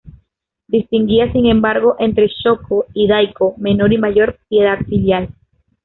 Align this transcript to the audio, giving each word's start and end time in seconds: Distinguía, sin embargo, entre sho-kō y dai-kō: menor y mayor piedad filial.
Distinguía, 0.67 1.31
sin 1.31 1.45
embargo, 1.45 1.95
entre 1.99 2.27
sho-kō 2.27 2.85
y 2.91 3.05
dai-kō: 3.07 3.53
menor 3.57 3.93
y 3.93 3.99
mayor 3.99 4.39
piedad 4.49 4.79
filial. 4.89 5.29